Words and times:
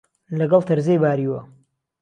لهگهڵ 0.37 0.61
تهرزهی 0.67 0.97
باریوه 1.03 1.41